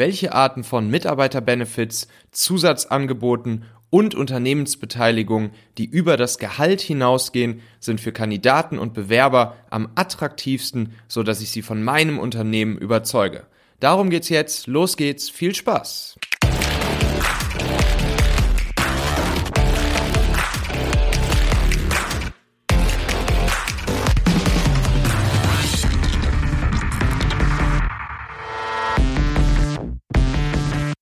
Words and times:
welche 0.00 0.32
Arten 0.32 0.64
von 0.64 0.88
Mitarbeiterbenefits, 0.88 2.08
Zusatzangeboten 2.32 3.64
und 3.90 4.14
Unternehmensbeteiligung, 4.14 5.50
die 5.76 5.84
über 5.84 6.16
das 6.16 6.38
Gehalt 6.38 6.80
hinausgehen, 6.80 7.60
sind 7.80 8.00
für 8.00 8.10
Kandidaten 8.10 8.78
und 8.78 8.94
Bewerber 8.94 9.56
am 9.68 9.90
attraktivsten, 9.96 10.94
so 11.06 11.22
dass 11.22 11.42
ich 11.42 11.50
sie 11.50 11.60
von 11.60 11.82
meinem 11.82 12.18
Unternehmen 12.18 12.78
überzeuge. 12.78 13.44
Darum 13.78 14.08
geht's 14.08 14.30
jetzt. 14.30 14.66
Los 14.68 14.96
geht's. 14.96 15.28
Viel 15.28 15.54
Spaß. 15.54 16.16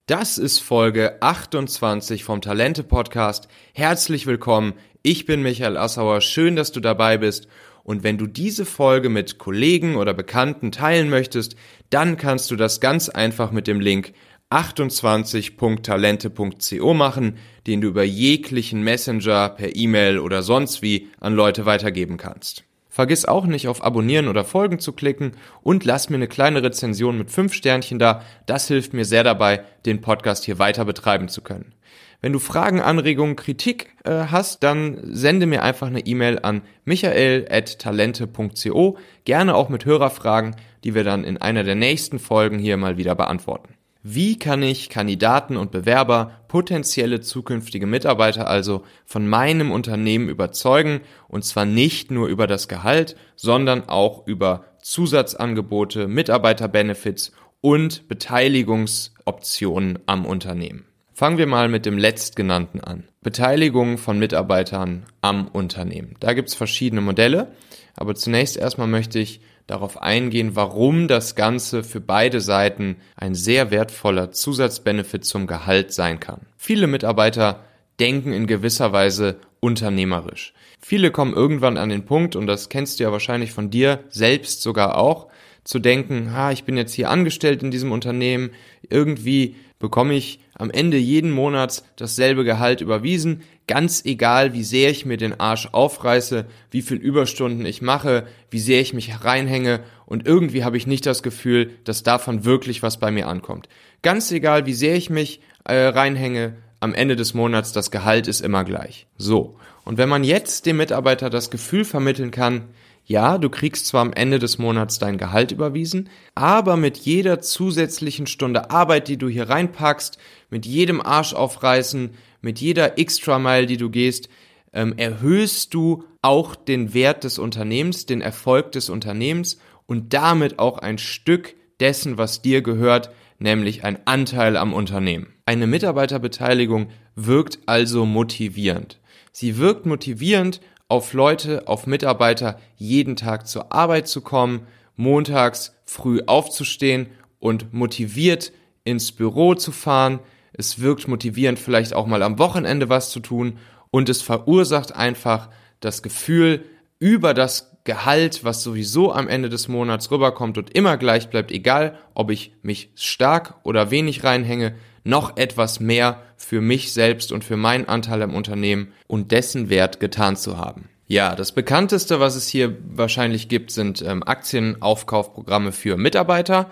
Das 0.09 0.39
ist 0.39 0.59
Folge 0.61 1.21
28 1.21 2.25
vom 2.25 2.41
Talente 2.41 2.83
Podcast. 2.83 3.47
Herzlich 3.75 4.27
willkommen. 4.27 4.73
Ich 5.03 5.27
bin 5.27 5.43
Michael 5.43 5.77
Assauer. 5.77 6.23
Schön, 6.23 6.57
dass 6.57 6.73
du 6.73 6.81
dabei 6.81 7.19
bist. 7.19 7.47
Und 7.85 8.05
wenn 8.05 8.17
du 8.17 8.27
diese 8.27 8.65
Folge 8.65 9.11
mit 9.11 9.37
Kollegen 9.37 9.97
oder 9.97 10.15
Bekannten 10.15 10.73
teilen 10.73 11.11
möchtest, 11.11 11.57
dann 11.91 12.17
kannst 12.17 12.51
du 12.51 12.57
das 12.57 12.81
ganz 12.81 13.11
einfach 13.11 13.51
mit 13.51 13.67
dem 13.67 13.81
Link 13.81 14.15
28.talente.co 14.49 16.95
machen, 16.95 17.37
den 17.67 17.83
du 17.83 17.89
über 17.89 18.05
jeglichen 18.05 18.81
Messenger, 18.81 19.51
per 19.51 19.77
E-Mail 19.77 20.21
oder 20.21 20.43
sonst 20.43 20.81
wie 20.81 21.11
an 21.21 21.35
Leute 21.35 21.67
weitergeben 21.67 22.17
kannst. 22.17 22.65
Vergiss 22.99 23.25
auch 23.27 23.47
nicht 23.47 23.69
auf 23.69 23.85
Abonnieren 23.85 24.27
oder 24.27 24.45
Folgen 24.45 24.81
zu 24.81 24.93
klicken 24.93 25.37
und 25.63 25.85
lass 25.85 26.11
mir 26.11 26.17
eine 26.17 26.27
kleine 26.27 26.65
Rezension 26.65 27.17
mit 27.17 27.31
5 27.31 27.55
Sternchen 27.55 28.01
da. 28.01 28.25
Das 28.47 28.67
hilft 28.67 28.93
mir 28.93 29.05
sehr 29.05 29.23
dabei, 29.23 29.63
den 29.87 30.01
Podcast 30.01 30.45
hier 30.45 30.59
weiter 30.59 30.85
betreiben 30.85 31.29
zu 31.29 31.41
können. 31.41 31.75
Wenn 32.21 32.33
du 32.33 32.41
Fragen, 32.41 32.81
Anregungen, 32.81 33.37
Kritik 33.37 33.95
äh, 34.05 34.25
hast, 34.33 34.65
dann 34.65 34.99
sende 35.05 35.47
mir 35.47 35.63
einfach 35.63 35.87
eine 35.87 36.07
E-Mail 36.07 36.41
an 36.43 36.63
michael.talente.co, 36.87 38.99
gerne 39.25 39.55
auch 39.55 39.69
mit 39.69 39.85
Hörerfragen, 39.85 40.57
die 40.83 40.97
wir 40.97 41.05
dann 41.05 41.23
in 41.23 41.37
einer 41.37 41.63
der 41.63 41.77
nächsten 41.77 42.19
Folgen 42.19 42.59
hier 42.59 42.77
mal 42.79 42.97
wieder 42.97 43.15
beantworten. 43.15 43.78
Wie 44.03 44.39
kann 44.39 44.63
ich 44.63 44.91
Kandidaten 44.91 45.57
und 45.57 45.73
Bewerber, 45.73 46.41
potenzielle 46.47 47.21
zukünftige 47.21 47.87
Mitarbeiter 47.87 48.49
also 48.49 48.85
von 49.05 49.27
meinem 49.27 49.73
Unternehmen 49.73 50.29
überzeugen 50.29 51.01
und 51.27 51.45
zwar 51.45 51.65
nicht 51.65 52.11
nur 52.11 52.29
über 52.29 52.47
das 52.47 52.69
Gehalt, 52.69 53.17
sondern 53.35 53.89
auch 53.89 54.27
über 54.27 54.65
Zusatzangebote, 54.83 56.07
Mitarbeiterbenefits 56.07 57.33
und 57.61 58.07
Beteiligungsoptionen 58.09 59.99
am 60.07 60.25
Unternehmen. 60.27 60.85
Fangen 61.13 61.39
wir 61.39 61.49
mal 61.49 61.69
mit 61.69 61.85
dem 61.85 61.99
letztgenannten 61.99 62.81
an. 62.81 63.09
Beteiligung 63.23 63.99
von 63.99 64.21
Mitarbeitern 64.21 65.07
am 65.21 65.49
Unternehmen. 65.49 66.15
Da 66.21 66.33
gibt's 66.33 66.55
verschiedene 66.55 67.01
Modelle, 67.01 67.51
aber 67.97 68.15
zunächst 68.15 68.57
erstmal 68.57 68.87
möchte 68.87 69.19
ich 69.19 69.41
darauf 69.69 70.03
eingehen, 70.03 70.57
warum 70.57 71.07
das 71.07 71.37
Ganze 71.37 71.85
für 71.85 72.01
beide 72.01 72.41
Seiten 72.41 72.97
ein 73.15 73.37
sehr 73.37 73.71
wertvoller 73.71 74.33
Zusatzbenefit 74.33 75.25
zum 75.25 75.47
Gehalt 75.47 75.93
sein 75.93 76.19
kann. 76.19 76.41
Viele 76.57 76.89
Mitarbeiter 76.89 77.65
denken 78.01 78.33
in 78.33 78.47
gewisser 78.47 78.93
Weise 78.93 79.37
unternehmerisch. 79.61 80.55
Viele 80.81 81.11
kommen 81.11 81.35
irgendwann 81.35 81.77
an 81.77 81.91
den 81.91 82.05
Punkt, 82.05 82.35
und 82.35 82.47
das 82.47 82.69
kennst 82.69 82.99
du 82.99 83.05
ja 83.05 83.13
wahrscheinlich 83.13 83.53
von 83.53 83.71
dir 83.71 84.01
selbst 84.09 84.63
sogar 84.63 84.97
auch, 84.97 85.29
zu 85.65 85.79
denken, 85.79 86.33
ha, 86.33 86.51
ich 86.51 86.65
bin 86.65 86.79
jetzt 86.79 86.95
hier 86.95 87.11
angestellt 87.11 87.63
in 87.63 87.71
diesem 87.71 87.93
Unternehmen, 87.93 88.51
irgendwie 88.89 89.57
bekomme 89.79 90.15
ich 90.15 90.41
am 90.55 90.71
Ende 90.71 90.97
jeden 90.97 91.31
Monats 91.31 91.85
dasselbe 91.97 92.45
Gehalt 92.45 92.81
überwiesen, 92.81 93.43
ganz 93.69 94.05
egal, 94.05 94.53
wie 94.55 94.65
sehr 94.65 94.91
ich 94.91 95.07
mir 95.07 95.17
den 95.17 95.39
Arsch 95.39 95.69
aufreiße, 95.71 96.47
wie 96.73 96.83
viel 96.83 96.97
Überstunden 96.97 97.65
ich 97.65 97.81
mache, 97.81 98.27
wie 98.51 98.59
sehr 98.59 98.81
ich 98.81 98.93
mich 98.93 99.25
reinhänge 99.25 99.85
und 100.07 100.27
irgendwie 100.27 100.65
habe 100.65 100.77
ich 100.77 100.89
nicht 100.89 101.07
das 101.07 101.23
Gefühl, 101.23 101.71
dass 101.85 102.03
davon 102.03 102.45
wirklich 102.45 102.83
was 102.83 102.99
bei 102.99 103.13
mir 103.13 103.29
ankommt. 103.29 103.69
Ganz 104.03 104.33
egal, 104.33 104.67
wie 104.67 104.75
sehr 104.75 104.97
ich 104.97 105.11
mich 105.11 105.41
äh, 105.65 105.77
reinhänge, 105.77 106.57
am 106.81 106.95
Ende 106.95 107.17
des 107.17 107.35
Monats 107.35 107.73
das 107.73 107.91
Gehalt 107.91 108.27
ist 108.29 108.41
immer 108.41 108.65
gleich. 108.65 109.07
So. 109.17 109.57
Und 109.85 109.99
wenn 109.99 110.09
man 110.09 110.25
jetzt 110.25 110.67
dem 110.67 110.77
Mitarbeiter 110.77 111.31
das 111.31 111.51
Gefühl 111.51 111.85
vermitteln 111.85 112.31
kann, 112.31 112.69
ja, 113.09 113.39
du 113.39 113.49
kriegst 113.49 113.87
zwar 113.87 114.03
am 114.03 114.13
Ende 114.13 114.39
des 114.39 114.59
Monats 114.59 114.99
dein 114.99 115.17
Gehalt 115.17 115.51
überwiesen, 115.51 116.11
aber 116.35 116.77
mit 116.77 116.99
jeder 116.99 117.41
zusätzlichen 117.41 118.27
Stunde 118.27 118.71
Arbeit, 118.71 119.09
die 119.09 119.17
du 119.17 119.29
hier 119.29 119.49
reinpackst, 119.49 120.19
mit 120.51 120.67
jedem 120.67 121.01
Arsch 121.01 121.33
aufreißen, 121.33 122.11
mit 122.43 122.61
jeder 122.61 122.99
Extra-Mile, 122.99 123.65
die 123.65 123.79
du 123.79 123.89
gehst, 123.89 124.29
ähm, 124.75 124.93
erhöhst 124.99 125.73
du 125.73 126.05
auch 126.21 126.55
den 126.55 126.93
Wert 126.93 127.25
des 127.25 127.39
Unternehmens, 127.39 128.05
den 128.05 128.21
Erfolg 128.21 128.73
des 128.73 128.91
Unternehmens 128.91 129.59
und 129.87 130.13
damit 130.13 130.59
auch 130.59 130.77
ein 130.77 130.99
Stück 130.99 131.55
dessen, 131.81 132.19
was 132.19 132.43
dir 132.43 132.61
gehört, 132.61 133.11
nämlich 133.39 133.85
ein 133.85 134.01
Anteil 134.05 134.55
am 134.59 134.75
Unternehmen. 134.75 135.29
Eine 135.47 135.67
Mitarbeiterbeteiligung 135.67 136.89
wirkt 137.17 137.61
also 137.65 138.05
motivierend. 138.05 139.01
Sie 139.33 139.57
wirkt 139.57 139.87
motivierend 139.87 140.61
auf 140.89 141.13
Leute, 141.13 141.69
auf 141.69 141.87
Mitarbeiter, 141.87 142.59
jeden 142.77 143.15
Tag 143.15 143.47
zur 143.47 143.73
Arbeit 143.73 144.09
zu 144.09 144.23
kommen, 144.23 144.67
montags 144.97 145.75
früh 145.85 146.23
aufzustehen 146.27 147.09
und 147.39 147.73
motiviert 147.73 148.53
ins 148.85 149.13
Büro 149.13 149.55
zu 149.55 149.71
fahren. 149.71 150.21
Es 150.53 150.81
wirkt 150.81 151.07
motivierend, 151.07 151.59
vielleicht 151.59 151.95
auch 151.95 152.07
mal 152.07 152.23
am 152.23 152.39
Wochenende 152.39 152.89
was 152.89 153.11
zu 153.11 153.21
tun 153.21 153.59
und 153.91 154.09
es 154.09 154.23
verursacht 154.23 154.95
einfach 154.97 155.51
das 155.81 156.03
Gefühl, 156.03 156.65
über 156.99 157.33
das 157.33 157.77
Gehalt, 157.85 158.45
was 158.45 158.63
sowieso 158.63 159.13
am 159.13 159.29
Ende 159.29 159.49
des 159.49 159.69
Monats 159.69 160.11
rüberkommt 160.11 160.59
und 160.59 160.75
immer 160.75 160.97
gleich 160.97 161.31
bleibt, 161.31 161.53
egal 161.53 161.99
ob 162.13 162.31
ich 162.31 162.53
mich 162.63 162.91
stark 162.97 163.55
oder 163.63 163.91
wenig 163.91 164.25
reinhänge, 164.25 164.75
noch 165.05 165.37
etwas 165.37 165.81
mehr 165.81 166.23
für 166.39 166.61
mich 166.61 166.93
selbst 166.93 167.33
und 167.33 167.45
für 167.45 167.57
meinen 167.57 167.89
Anteil 167.89 168.23
am 168.23 168.35
Unternehmen 168.35 168.93
und 169.07 169.33
dessen 169.33 169.69
Wert 169.69 170.01
getan 170.01 170.37
zu 170.37 170.57
haben. 170.57 170.89
Ja, 171.09 171.35
das 171.35 171.53
bekannteste, 171.53 172.21
was 172.21 172.37
es 172.37 172.49
hier 172.49 172.77
wahrscheinlich 172.87 173.49
gibt, 173.49 173.71
sind 173.71 174.03
ähm, 174.03 174.23
Aktienaufkaufprogramme 174.23 175.73
für 175.73 175.97
Mitarbeiter. 175.97 176.71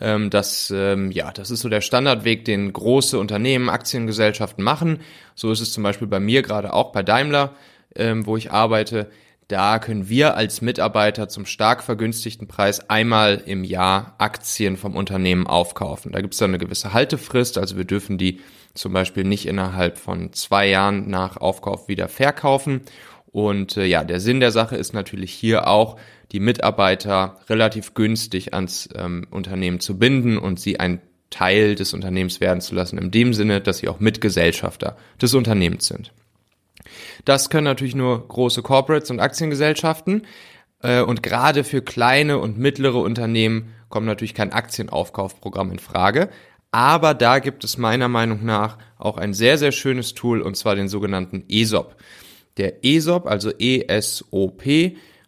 Ähm, 0.00 0.30
das, 0.30 0.72
ähm, 0.74 1.10
ja, 1.10 1.32
das 1.32 1.50
ist 1.50 1.60
so 1.60 1.68
der 1.68 1.80
Standardweg, 1.80 2.44
den 2.44 2.72
große 2.72 3.18
Unternehmen, 3.18 3.68
Aktiengesellschaften 3.68 4.62
machen. 4.62 5.00
So 5.34 5.50
ist 5.50 5.60
es 5.60 5.72
zum 5.72 5.82
Beispiel 5.82 6.06
bei 6.06 6.20
mir 6.20 6.42
gerade 6.42 6.72
auch 6.72 6.92
bei 6.92 7.02
Daimler, 7.02 7.54
ähm, 7.96 8.26
wo 8.26 8.36
ich 8.36 8.52
arbeite. 8.52 9.10
Da 9.48 9.78
können 9.78 10.10
wir 10.10 10.36
als 10.36 10.60
Mitarbeiter 10.60 11.30
zum 11.30 11.46
stark 11.46 11.82
vergünstigten 11.82 12.46
Preis 12.46 12.90
einmal 12.90 13.42
im 13.46 13.64
Jahr 13.64 14.14
Aktien 14.18 14.76
vom 14.76 14.94
Unternehmen 14.94 15.46
aufkaufen. 15.46 16.12
Da 16.12 16.20
gibt 16.20 16.34
es 16.34 16.38
dann 16.38 16.50
eine 16.50 16.58
gewisse 16.58 16.92
Haltefrist, 16.92 17.56
also 17.56 17.78
wir 17.78 17.86
dürfen 17.86 18.18
die 18.18 18.40
zum 18.78 18.92
Beispiel 18.92 19.24
nicht 19.24 19.46
innerhalb 19.46 19.98
von 19.98 20.32
zwei 20.32 20.68
Jahren 20.68 21.10
nach 21.10 21.36
Aufkauf 21.36 21.88
wieder 21.88 22.08
verkaufen. 22.08 22.82
Und 23.30 23.76
äh, 23.76 23.84
ja, 23.84 24.04
der 24.04 24.20
Sinn 24.20 24.40
der 24.40 24.52
Sache 24.52 24.76
ist 24.76 24.94
natürlich 24.94 25.32
hier 25.32 25.68
auch, 25.68 25.98
die 26.32 26.40
Mitarbeiter 26.40 27.38
relativ 27.48 27.94
günstig 27.94 28.54
ans 28.54 28.88
ähm, 28.94 29.26
Unternehmen 29.30 29.80
zu 29.80 29.98
binden 29.98 30.38
und 30.38 30.60
sie 30.60 30.78
ein 30.78 31.00
Teil 31.30 31.74
des 31.74 31.92
Unternehmens 31.92 32.40
werden 32.40 32.60
zu 32.60 32.74
lassen, 32.74 32.98
in 32.98 33.10
dem 33.10 33.34
Sinne, 33.34 33.60
dass 33.60 33.78
sie 33.78 33.88
auch 33.88 34.00
Mitgesellschafter 34.00 34.96
des 35.20 35.34
Unternehmens 35.34 35.86
sind. 35.86 36.12
Das 37.24 37.50
können 37.50 37.64
natürlich 37.64 37.94
nur 37.94 38.26
große 38.28 38.62
Corporates 38.62 39.10
und 39.10 39.20
Aktiengesellschaften. 39.20 40.26
Äh, 40.82 41.02
und 41.02 41.22
gerade 41.22 41.64
für 41.64 41.82
kleine 41.82 42.38
und 42.38 42.58
mittlere 42.58 42.96
Unternehmen 42.98 43.74
kommt 43.88 44.06
natürlich 44.06 44.34
kein 44.34 44.52
Aktienaufkaufprogramm 44.52 45.72
in 45.72 45.78
Frage. 45.78 46.28
Aber 46.70 47.14
da 47.14 47.38
gibt 47.38 47.64
es 47.64 47.78
meiner 47.78 48.08
Meinung 48.08 48.44
nach 48.44 48.78
auch 48.98 49.16
ein 49.16 49.32
sehr, 49.32 49.58
sehr 49.58 49.72
schönes 49.72 50.14
Tool, 50.14 50.42
und 50.42 50.56
zwar 50.56 50.74
den 50.74 50.88
sogenannten 50.88 51.44
ESOP. 51.48 51.96
Der 52.56 52.84
ESOP, 52.84 53.26
also 53.26 53.50
ESOP, 53.50 54.62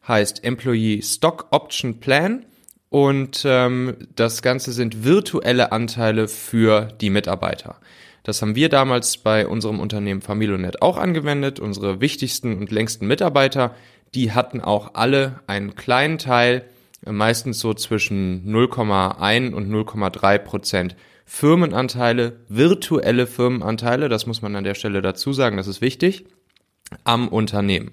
heißt 0.06 0.44
Employee 0.44 1.02
Stock 1.02 1.48
Option 1.50 2.00
Plan. 2.00 2.44
Und 2.90 3.42
ähm, 3.44 4.08
das 4.16 4.42
Ganze 4.42 4.72
sind 4.72 5.04
virtuelle 5.04 5.70
Anteile 5.70 6.26
für 6.26 6.88
die 7.00 7.10
Mitarbeiter. 7.10 7.76
Das 8.24 8.42
haben 8.42 8.56
wir 8.56 8.68
damals 8.68 9.16
bei 9.16 9.46
unserem 9.46 9.80
Unternehmen 9.80 10.20
Familionet 10.20 10.82
auch 10.82 10.98
angewendet. 10.98 11.60
Unsere 11.60 12.00
wichtigsten 12.00 12.58
und 12.58 12.72
längsten 12.72 13.06
Mitarbeiter, 13.06 13.74
die 14.14 14.32
hatten 14.32 14.60
auch 14.60 14.94
alle 14.94 15.40
einen 15.46 15.76
kleinen 15.76 16.18
Teil, 16.18 16.64
meistens 17.06 17.60
so 17.60 17.72
zwischen 17.72 18.44
0,1 18.52 19.54
und 19.54 19.70
0,3 19.70 20.38
Prozent 20.38 20.96
Firmenanteile, 21.32 22.40
virtuelle 22.48 23.28
Firmenanteile, 23.28 24.08
das 24.08 24.26
muss 24.26 24.42
man 24.42 24.56
an 24.56 24.64
der 24.64 24.74
Stelle 24.74 25.00
dazu 25.00 25.32
sagen, 25.32 25.58
das 25.58 25.68
ist 25.68 25.80
wichtig, 25.80 26.24
am 27.04 27.28
Unternehmen. 27.28 27.92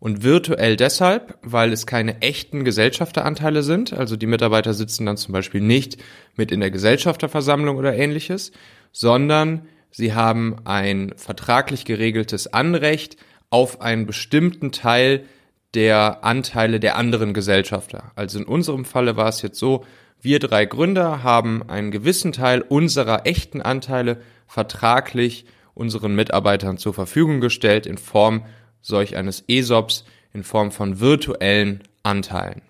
Und 0.00 0.22
virtuell 0.22 0.76
deshalb, 0.76 1.36
weil 1.42 1.74
es 1.74 1.86
keine 1.86 2.22
echten 2.22 2.64
Gesellschafteranteile 2.64 3.62
sind. 3.62 3.92
Also 3.92 4.16
die 4.16 4.26
Mitarbeiter 4.26 4.72
sitzen 4.72 5.04
dann 5.04 5.18
zum 5.18 5.32
Beispiel 5.32 5.60
nicht 5.60 6.02
mit 6.36 6.50
in 6.50 6.60
der 6.60 6.70
Gesellschafterversammlung 6.70 7.76
oder 7.76 7.94
ähnliches, 7.94 8.50
sondern 8.92 9.68
sie 9.90 10.14
haben 10.14 10.56
ein 10.64 11.12
vertraglich 11.16 11.84
geregeltes 11.84 12.54
Anrecht 12.54 13.18
auf 13.50 13.82
einen 13.82 14.06
bestimmten 14.06 14.72
Teil 14.72 15.26
der 15.74 16.24
Anteile 16.24 16.80
der 16.80 16.96
anderen 16.96 17.34
Gesellschafter. 17.34 18.12
Also 18.16 18.38
in 18.38 18.46
unserem 18.46 18.86
Falle 18.86 19.16
war 19.16 19.28
es 19.28 19.42
jetzt 19.42 19.58
so, 19.58 19.84
wir 20.24 20.38
drei 20.38 20.64
Gründer 20.64 21.22
haben 21.22 21.68
einen 21.68 21.90
gewissen 21.90 22.32
Teil 22.32 22.62
unserer 22.62 23.26
echten 23.26 23.60
Anteile 23.60 24.22
vertraglich 24.46 25.44
unseren 25.74 26.14
Mitarbeitern 26.14 26.78
zur 26.78 26.94
Verfügung 26.94 27.40
gestellt 27.40 27.86
in 27.86 27.98
Form 27.98 28.46
solch 28.80 29.16
eines 29.16 29.44
ESOPs, 29.48 30.04
in 30.32 30.42
Form 30.42 30.70
von 30.70 31.00
virtuellen 31.00 31.82
Anteilen. 32.02 32.62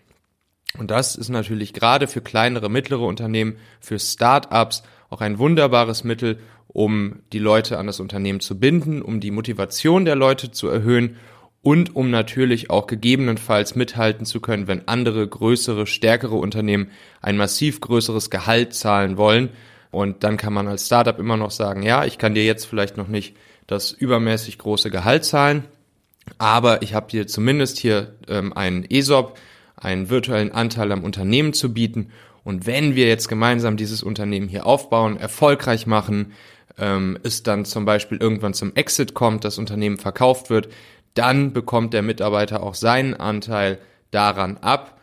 Und 0.78 0.90
das 0.90 1.14
ist 1.14 1.28
natürlich 1.28 1.72
gerade 1.72 2.08
für 2.08 2.20
kleinere, 2.20 2.68
mittlere 2.68 3.02
Unternehmen, 3.06 3.56
für 3.80 3.98
Start-ups 3.98 4.82
auch 5.08 5.20
ein 5.20 5.38
wunderbares 5.38 6.02
Mittel, 6.02 6.40
um 6.66 7.20
die 7.32 7.38
Leute 7.38 7.78
an 7.78 7.86
das 7.86 8.00
Unternehmen 8.00 8.40
zu 8.40 8.58
binden, 8.58 9.00
um 9.00 9.20
die 9.20 9.30
Motivation 9.30 10.04
der 10.04 10.16
Leute 10.16 10.50
zu 10.50 10.68
erhöhen 10.68 11.16
und 11.64 11.96
um 11.96 12.10
natürlich 12.10 12.68
auch 12.68 12.86
gegebenenfalls 12.86 13.74
mithalten 13.74 14.26
zu 14.26 14.40
können, 14.40 14.68
wenn 14.68 14.86
andere 14.86 15.26
größere, 15.26 15.86
stärkere 15.86 16.34
Unternehmen 16.34 16.90
ein 17.22 17.38
massiv 17.38 17.80
größeres 17.80 18.28
Gehalt 18.28 18.74
zahlen 18.74 19.16
wollen. 19.16 19.48
Und 19.90 20.24
dann 20.24 20.36
kann 20.36 20.52
man 20.52 20.68
als 20.68 20.84
Startup 20.84 21.18
immer 21.18 21.38
noch 21.38 21.50
sagen, 21.50 21.82
ja, 21.82 22.04
ich 22.04 22.18
kann 22.18 22.34
dir 22.34 22.44
jetzt 22.44 22.66
vielleicht 22.66 22.98
noch 22.98 23.08
nicht 23.08 23.34
das 23.66 23.92
übermäßig 23.92 24.58
große 24.58 24.90
Gehalt 24.90 25.24
zahlen, 25.24 25.64
aber 26.36 26.82
ich 26.82 26.92
habe 26.92 27.10
dir 27.10 27.26
zumindest 27.26 27.78
hier 27.78 28.14
ähm, 28.28 28.52
einen 28.52 28.84
ESOP, 28.84 29.38
einen 29.74 30.10
virtuellen 30.10 30.52
Anteil 30.52 30.92
am 30.92 31.02
Unternehmen 31.02 31.54
zu 31.54 31.72
bieten. 31.72 32.10
Und 32.44 32.66
wenn 32.66 32.94
wir 32.94 33.08
jetzt 33.08 33.28
gemeinsam 33.28 33.78
dieses 33.78 34.02
Unternehmen 34.02 34.48
hier 34.48 34.66
aufbauen, 34.66 35.16
erfolgreich 35.16 35.86
machen, 35.86 36.32
ähm, 36.76 37.18
es 37.22 37.42
dann 37.42 37.64
zum 37.64 37.86
Beispiel 37.86 38.18
irgendwann 38.18 38.52
zum 38.52 38.74
Exit 38.74 39.14
kommt, 39.14 39.44
das 39.44 39.56
Unternehmen 39.56 39.96
verkauft 39.96 40.50
wird, 40.50 40.68
dann 41.14 41.52
bekommt 41.52 41.94
der 41.94 42.02
Mitarbeiter 42.02 42.62
auch 42.62 42.74
seinen 42.74 43.14
Anteil 43.14 43.78
daran 44.10 44.58
ab 44.58 44.94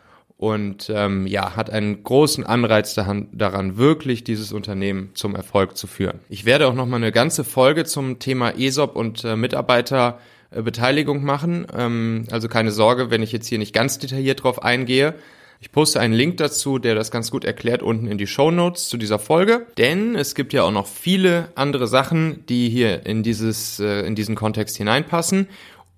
und 0.42 0.90
ähm, 0.92 1.28
ja, 1.28 1.54
hat 1.54 1.70
einen 1.70 2.02
großen 2.02 2.44
Anreiz 2.44 2.94
daran, 2.94 3.76
wirklich 3.76 4.24
dieses 4.24 4.52
Unternehmen 4.52 5.10
zum 5.14 5.36
Erfolg 5.36 5.76
zu 5.76 5.86
führen. 5.86 6.18
Ich 6.28 6.44
werde 6.44 6.66
auch 6.66 6.74
nochmal 6.74 6.98
eine 6.98 7.12
ganze 7.12 7.44
Folge 7.44 7.84
zum 7.84 8.18
Thema 8.18 8.50
ESOP 8.58 8.96
und 8.96 9.22
äh, 9.22 9.36
Mitarbeiterbeteiligung 9.36 11.22
machen. 11.22 11.68
Ähm, 11.72 12.24
also 12.32 12.48
keine 12.48 12.72
Sorge, 12.72 13.10
wenn 13.10 13.22
ich 13.22 13.30
jetzt 13.30 13.46
hier 13.46 13.58
nicht 13.58 13.72
ganz 13.72 14.00
detailliert 14.00 14.42
drauf 14.42 14.64
eingehe. 14.64 15.14
Ich 15.60 15.70
poste 15.70 16.00
einen 16.00 16.12
Link 16.12 16.38
dazu, 16.38 16.80
der 16.80 16.96
das 16.96 17.12
ganz 17.12 17.30
gut 17.30 17.44
erklärt, 17.44 17.80
unten 17.80 18.08
in 18.08 18.18
die 18.18 18.26
Show 18.26 18.50
Notes 18.50 18.88
zu 18.88 18.96
dieser 18.96 19.20
Folge. 19.20 19.66
Denn 19.78 20.16
es 20.16 20.34
gibt 20.34 20.52
ja 20.52 20.64
auch 20.64 20.72
noch 20.72 20.88
viele 20.88 21.50
andere 21.54 21.86
Sachen, 21.86 22.44
die 22.48 22.68
hier 22.68 23.06
in 23.06 23.22
dieses, 23.22 23.78
äh, 23.78 24.00
in 24.00 24.16
diesen 24.16 24.34
Kontext 24.34 24.76
hineinpassen 24.76 25.46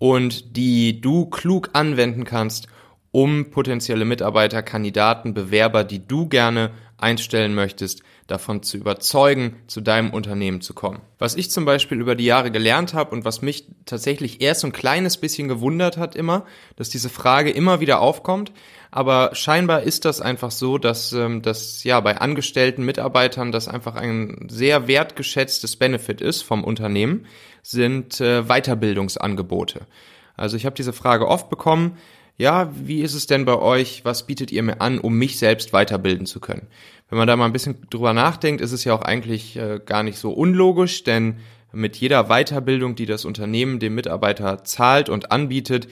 und 0.04 0.58
die 0.58 1.00
du 1.00 1.24
klug 1.24 1.70
anwenden 1.72 2.24
kannst, 2.24 2.66
um 3.10 3.48
potenzielle 3.50 4.04
Mitarbeiter, 4.04 4.62
Kandidaten, 4.62 5.32
Bewerber, 5.32 5.82
die 5.82 6.06
du 6.06 6.28
gerne 6.28 6.72
einstellen 6.98 7.54
möchtest, 7.54 8.02
davon 8.26 8.62
zu 8.62 8.76
überzeugen, 8.76 9.56
zu 9.66 9.80
deinem 9.80 10.10
Unternehmen 10.10 10.60
zu 10.60 10.74
kommen. 10.74 11.00
Was 11.18 11.36
ich 11.36 11.50
zum 11.50 11.64
Beispiel 11.64 11.98
über 12.02 12.16
die 12.16 12.26
Jahre 12.26 12.50
gelernt 12.50 12.92
habe 12.92 13.14
und 13.14 13.24
was 13.24 13.40
mich 13.40 13.64
tatsächlich 13.86 14.42
erst 14.42 14.60
so 14.60 14.66
ein 14.66 14.74
kleines 14.74 15.16
bisschen 15.16 15.48
gewundert 15.48 15.96
hat 15.96 16.16
immer, 16.16 16.44
dass 16.76 16.90
diese 16.90 17.08
Frage 17.08 17.50
immer 17.50 17.80
wieder 17.80 18.00
aufkommt, 18.00 18.52
aber 18.90 19.34
scheinbar 19.34 19.84
ist 19.84 20.04
das 20.04 20.20
einfach 20.20 20.50
so, 20.50 20.76
dass 20.76 21.14
ähm, 21.14 21.40
das 21.40 21.82
ja 21.82 21.98
bei 22.00 22.18
angestellten 22.18 22.84
Mitarbeitern 22.84 23.52
das 23.52 23.68
einfach 23.68 23.94
ein 23.94 24.48
sehr 24.50 24.86
wertgeschätztes 24.86 25.76
Benefit 25.76 26.20
ist 26.20 26.42
vom 26.42 26.62
Unternehmen, 26.62 27.26
sind 27.64 28.20
äh, 28.20 28.44
Weiterbildungsangebote. 28.44 29.80
Also 30.36 30.56
ich 30.56 30.66
habe 30.66 30.76
diese 30.76 30.92
Frage 30.92 31.26
oft 31.26 31.50
bekommen, 31.50 31.96
ja, 32.36 32.70
wie 32.74 33.00
ist 33.00 33.14
es 33.14 33.26
denn 33.26 33.44
bei 33.44 33.56
euch? 33.56 34.04
Was 34.04 34.26
bietet 34.26 34.52
ihr 34.52 34.62
mir 34.62 34.80
an, 34.80 34.98
um 34.98 35.16
mich 35.16 35.38
selbst 35.38 35.72
weiterbilden 35.72 36.26
zu 36.26 36.40
können? 36.40 36.66
Wenn 37.08 37.18
man 37.18 37.28
da 37.28 37.36
mal 37.36 37.46
ein 37.46 37.52
bisschen 37.52 37.86
drüber 37.90 38.12
nachdenkt, 38.12 38.60
ist 38.60 38.72
es 38.72 38.84
ja 38.84 38.94
auch 38.94 39.02
eigentlich 39.02 39.56
äh, 39.56 39.80
gar 39.84 40.02
nicht 40.02 40.18
so 40.18 40.32
unlogisch, 40.32 41.04
denn 41.04 41.36
mit 41.72 41.96
jeder 41.96 42.24
Weiterbildung, 42.24 42.94
die 42.96 43.06
das 43.06 43.24
Unternehmen 43.24 43.78
dem 43.78 43.94
Mitarbeiter 43.94 44.64
zahlt 44.64 45.08
und 45.08 45.32
anbietet, 45.32 45.88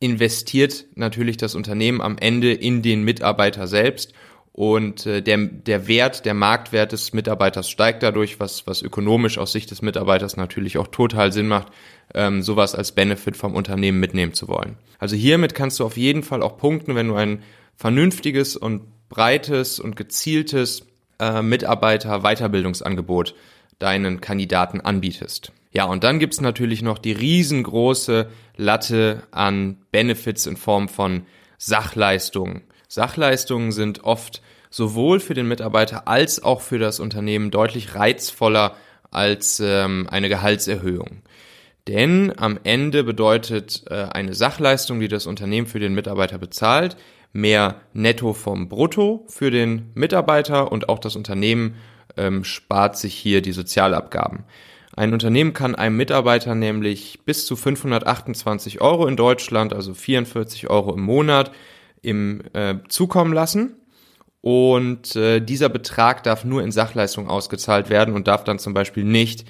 investiert 0.00 0.86
natürlich 0.94 1.36
das 1.36 1.54
Unternehmen 1.54 2.00
am 2.00 2.18
Ende 2.18 2.52
in 2.52 2.82
den 2.82 3.02
Mitarbeiter 3.02 3.66
selbst 3.66 4.12
und 4.58 5.06
äh, 5.06 5.22
der, 5.22 5.36
der 5.36 5.86
Wert, 5.86 6.24
der 6.24 6.34
Marktwert 6.34 6.90
des 6.90 7.12
Mitarbeiters 7.12 7.70
steigt 7.70 8.02
dadurch, 8.02 8.40
was, 8.40 8.66
was 8.66 8.82
ökonomisch 8.82 9.38
aus 9.38 9.52
Sicht 9.52 9.70
des 9.70 9.82
Mitarbeiters 9.82 10.36
natürlich 10.36 10.78
auch 10.78 10.88
total 10.88 11.32
Sinn 11.32 11.46
macht, 11.46 11.68
ähm, 12.12 12.42
sowas 12.42 12.74
als 12.74 12.90
Benefit 12.90 13.36
vom 13.36 13.54
Unternehmen 13.54 14.00
mitnehmen 14.00 14.34
zu 14.34 14.48
wollen. 14.48 14.76
Also 14.98 15.14
hiermit 15.14 15.54
kannst 15.54 15.78
du 15.78 15.84
auf 15.84 15.96
jeden 15.96 16.24
Fall 16.24 16.42
auch 16.42 16.58
punkten, 16.58 16.96
wenn 16.96 17.06
du 17.06 17.14
ein 17.14 17.44
vernünftiges 17.76 18.56
und 18.56 18.82
breites 19.08 19.78
und 19.78 19.94
gezieltes 19.94 20.84
äh, 21.20 21.40
Mitarbeiter-Weiterbildungsangebot 21.40 23.36
deinen 23.78 24.20
Kandidaten 24.20 24.80
anbietest. 24.80 25.52
Ja, 25.70 25.84
und 25.84 26.02
dann 26.02 26.18
gibt's 26.18 26.40
natürlich 26.40 26.82
noch 26.82 26.98
die 26.98 27.12
riesengroße 27.12 28.28
Latte 28.56 29.22
an 29.30 29.76
Benefits 29.92 30.46
in 30.46 30.56
Form 30.56 30.88
von 30.88 31.26
Sachleistungen. 31.58 32.62
Sachleistungen 32.88 33.70
sind 33.70 34.04
oft 34.04 34.42
sowohl 34.70 35.20
für 35.20 35.34
den 35.34 35.46
Mitarbeiter 35.46 36.08
als 36.08 36.42
auch 36.42 36.60
für 36.60 36.78
das 36.78 37.00
Unternehmen 37.00 37.50
deutlich 37.50 37.94
reizvoller 37.94 38.74
als 39.10 39.60
ähm, 39.60 40.06
eine 40.10 40.28
Gehaltserhöhung. 40.28 41.22
Denn 41.86 42.32
am 42.36 42.58
Ende 42.64 43.04
bedeutet 43.04 43.84
äh, 43.88 43.94
eine 43.94 44.34
Sachleistung, 44.34 45.00
die 45.00 45.08
das 45.08 45.26
Unternehmen 45.26 45.66
für 45.66 45.80
den 45.80 45.94
Mitarbeiter 45.94 46.38
bezahlt, 46.38 46.96
mehr 47.32 47.80
Netto 47.92 48.32
vom 48.32 48.68
Brutto 48.68 49.24
für 49.28 49.50
den 49.50 49.90
Mitarbeiter 49.94 50.70
und 50.72 50.88
auch 50.88 50.98
das 50.98 51.16
Unternehmen 51.16 51.76
ähm, 52.16 52.44
spart 52.44 52.98
sich 52.98 53.14
hier 53.14 53.40
die 53.42 53.52
Sozialabgaben. 53.52 54.44
Ein 54.96 55.12
Unternehmen 55.12 55.52
kann 55.52 55.74
einem 55.74 55.96
Mitarbeiter 55.96 56.54
nämlich 56.54 57.20
bis 57.24 57.46
zu 57.46 57.54
528 57.54 58.80
Euro 58.80 59.06
in 59.06 59.16
Deutschland, 59.16 59.72
also 59.72 59.94
44 59.94 60.68
Euro 60.68 60.92
im 60.94 61.02
Monat, 61.02 61.52
im 62.02 62.42
äh, 62.52 62.76
zukommen 62.88 63.32
lassen. 63.32 63.76
Und 64.40 65.16
äh, 65.16 65.40
dieser 65.40 65.68
Betrag 65.68 66.22
darf 66.22 66.44
nur 66.44 66.62
in 66.62 66.70
Sachleistung 66.70 67.28
ausgezahlt 67.28 67.90
werden 67.90 68.14
und 68.14 68.28
darf 68.28 68.44
dann 68.44 68.58
zum 68.58 68.72
Beispiel 68.72 69.04
nicht 69.04 69.44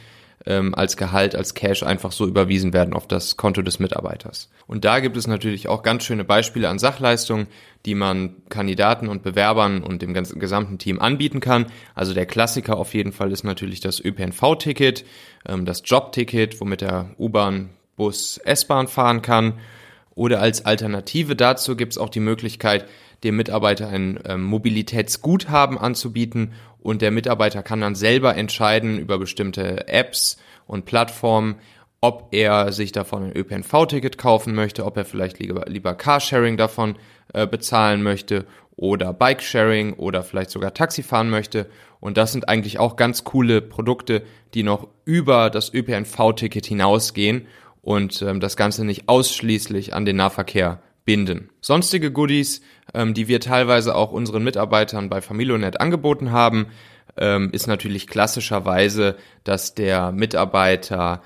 ähm, 0.46 0.74
als 0.74 0.96
Gehalt, 0.96 1.34
als 1.36 1.54
Cash 1.54 1.82
einfach 1.82 2.10
so 2.10 2.26
überwiesen 2.26 2.72
werden 2.72 2.94
auf 2.94 3.06
das 3.06 3.36
Konto 3.36 3.60
des 3.60 3.80
Mitarbeiters. 3.80 4.48
Und 4.66 4.84
da 4.84 5.00
gibt 5.00 5.16
es 5.16 5.26
natürlich 5.26 5.68
auch 5.68 5.82
ganz 5.82 6.04
schöne 6.04 6.24
Beispiele 6.24 6.68
an 6.68 6.78
Sachleistungen, 6.78 7.48
die 7.84 7.94
man 7.94 8.36
Kandidaten 8.48 9.08
und 9.08 9.22
Bewerbern 9.22 9.82
und 9.82 10.00
dem 10.00 10.14
ganzen 10.14 10.40
gesamten 10.40 10.78
Team 10.78 11.00
anbieten 11.00 11.40
kann. 11.40 11.66
Also 11.94 12.14
der 12.14 12.26
Klassiker 12.26 12.78
auf 12.78 12.94
jeden 12.94 13.12
Fall 13.12 13.30
ist 13.30 13.44
natürlich 13.44 13.80
das 13.80 14.02
ÖPNV-Ticket, 14.02 15.04
ähm, 15.46 15.66
das 15.66 15.82
Jobticket, 15.84 16.60
womit 16.60 16.80
der 16.80 17.10
U-Bahn, 17.18 17.70
Bus, 17.96 18.38
S-Bahn 18.38 18.88
fahren 18.88 19.22
kann 19.22 19.54
oder 20.18 20.40
als 20.40 20.66
Alternative 20.66 21.36
dazu 21.36 21.76
gibt 21.76 21.92
es 21.92 21.98
auch 21.98 22.08
die 22.08 22.18
Möglichkeit, 22.18 22.86
dem 23.22 23.36
Mitarbeiter 23.36 23.88
ein 23.88 24.18
ähm, 24.24 24.42
Mobilitätsguthaben 24.42 25.78
anzubieten 25.78 26.54
und 26.80 27.02
der 27.02 27.12
Mitarbeiter 27.12 27.62
kann 27.62 27.80
dann 27.80 27.94
selber 27.94 28.36
entscheiden 28.36 28.98
über 28.98 29.18
bestimmte 29.18 29.86
Apps 29.86 30.36
und 30.66 30.86
Plattformen, 30.86 31.54
ob 32.00 32.28
er 32.32 32.72
sich 32.72 32.90
davon 32.90 33.26
ein 33.26 33.36
ÖPNV-Ticket 33.36 34.18
kaufen 34.18 34.56
möchte, 34.56 34.84
ob 34.84 34.96
er 34.96 35.04
vielleicht 35.04 35.38
lieber, 35.38 35.66
lieber 35.68 35.94
Carsharing 35.94 36.56
davon 36.56 36.96
äh, 37.32 37.46
bezahlen 37.46 38.02
möchte 38.02 38.44
oder 38.74 39.12
Bikesharing 39.12 39.92
oder 39.94 40.24
vielleicht 40.24 40.50
sogar 40.50 40.74
Taxi 40.74 41.04
fahren 41.04 41.30
möchte. 41.30 41.66
Und 42.00 42.16
das 42.16 42.32
sind 42.32 42.48
eigentlich 42.48 42.80
auch 42.80 42.96
ganz 42.96 43.22
coole 43.22 43.62
Produkte, 43.62 44.22
die 44.54 44.64
noch 44.64 44.88
über 45.04 45.48
das 45.48 45.72
ÖPNV-Ticket 45.72 46.66
hinausgehen 46.66 47.46
und 47.88 48.20
ähm, 48.20 48.38
das 48.38 48.58
Ganze 48.58 48.84
nicht 48.84 49.08
ausschließlich 49.08 49.94
an 49.94 50.04
den 50.04 50.16
Nahverkehr 50.16 50.82
binden. 51.06 51.48
Sonstige 51.62 52.12
Goodies, 52.12 52.60
ähm, 52.92 53.14
die 53.14 53.28
wir 53.28 53.40
teilweise 53.40 53.94
auch 53.94 54.12
unseren 54.12 54.44
Mitarbeitern 54.44 55.08
bei 55.08 55.22
Familionet 55.22 55.80
angeboten 55.80 56.30
haben, 56.30 56.66
ähm, 57.16 57.48
ist 57.50 57.66
natürlich 57.66 58.06
klassischerweise, 58.06 59.16
dass 59.42 59.74
der 59.74 60.12
Mitarbeiter 60.12 61.22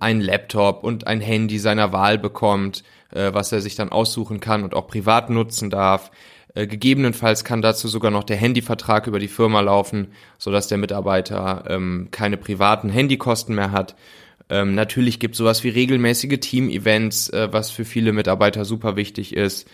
ein 0.00 0.22
Laptop 0.22 0.82
und 0.82 1.06
ein 1.06 1.20
Handy 1.20 1.58
seiner 1.58 1.92
Wahl 1.92 2.16
bekommt, 2.16 2.84
äh, 3.10 3.34
was 3.34 3.52
er 3.52 3.60
sich 3.60 3.74
dann 3.74 3.90
aussuchen 3.90 4.40
kann 4.40 4.64
und 4.64 4.72
auch 4.74 4.86
privat 4.86 5.28
nutzen 5.28 5.68
darf. 5.68 6.10
Äh, 6.54 6.66
gegebenenfalls 6.66 7.44
kann 7.44 7.60
dazu 7.60 7.86
sogar 7.86 8.10
noch 8.10 8.24
der 8.24 8.38
Handyvertrag 8.38 9.08
über 9.08 9.18
die 9.18 9.28
Firma 9.28 9.60
laufen, 9.60 10.12
sodass 10.38 10.68
der 10.68 10.78
Mitarbeiter 10.78 11.64
ähm, 11.68 12.08
keine 12.10 12.38
privaten 12.38 12.88
Handykosten 12.88 13.54
mehr 13.54 13.72
hat. 13.72 13.94
Ähm, 14.52 14.74
natürlich 14.74 15.18
gibt 15.18 15.34
sowas 15.34 15.64
wie 15.64 15.70
regelmäßige 15.70 16.38
Team-Events, 16.38 17.30
äh, 17.30 17.48
was 17.52 17.70
für 17.70 17.86
viele 17.86 18.12
Mitarbeiter 18.12 18.66
super 18.66 18.96
wichtig 18.96 19.34
ist. 19.34 19.66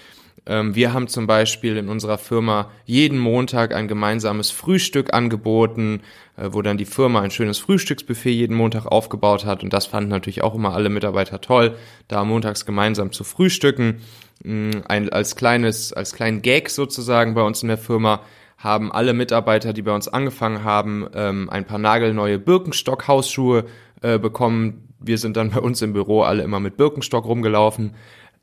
Ähm, 0.46 0.76
wir 0.76 0.92
haben 0.92 1.08
zum 1.08 1.26
Beispiel 1.26 1.76
in 1.76 1.88
unserer 1.88 2.16
Firma 2.16 2.70
jeden 2.84 3.18
Montag 3.18 3.74
ein 3.74 3.88
gemeinsames 3.88 4.52
Frühstück 4.52 5.12
angeboten, 5.12 6.02
äh, 6.36 6.50
wo 6.52 6.62
dann 6.62 6.78
die 6.78 6.84
Firma 6.84 7.20
ein 7.22 7.32
schönes 7.32 7.58
Frühstücksbuffet 7.58 8.30
jeden 8.30 8.54
Montag 8.54 8.86
aufgebaut 8.86 9.44
hat. 9.44 9.64
Und 9.64 9.72
das 9.72 9.86
fanden 9.86 10.10
natürlich 10.10 10.42
auch 10.42 10.54
immer 10.54 10.74
alle 10.74 10.90
Mitarbeiter 10.90 11.40
toll, 11.40 11.74
da 12.06 12.22
montags 12.22 12.64
gemeinsam 12.64 13.10
zu 13.10 13.24
frühstücken. 13.24 14.02
Mm, 14.44 14.70
ein, 14.86 15.08
als 15.08 15.34
kleines, 15.34 15.92
als 15.92 16.14
kleinen 16.14 16.40
Gag 16.40 16.70
sozusagen 16.70 17.34
bei 17.34 17.42
uns 17.42 17.62
in 17.62 17.68
der 17.68 17.78
Firma 17.78 18.20
haben 18.58 18.90
alle 18.90 19.14
Mitarbeiter, 19.14 19.72
die 19.72 19.82
bei 19.82 19.94
uns 19.94 20.08
angefangen 20.08 20.64
haben, 20.64 21.06
ähm, 21.14 21.48
ein 21.48 21.64
paar 21.64 21.78
nagelneue 21.78 22.38
Birkenstock-Hausschuhe 22.38 23.64
äh, 24.02 24.18
bekommen. 24.18 24.94
Wir 25.00 25.18
sind 25.18 25.36
dann 25.36 25.50
bei 25.50 25.60
uns 25.60 25.82
im 25.82 25.92
Büro 25.92 26.22
alle 26.22 26.42
immer 26.42 26.60
mit 26.60 26.76
Birkenstock 26.76 27.24
rumgelaufen. 27.24 27.94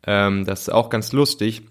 Ähm, 0.05 0.45
das 0.45 0.61
ist 0.61 0.69
auch 0.69 0.89
ganz 0.89 1.11
lustig. 1.11 1.63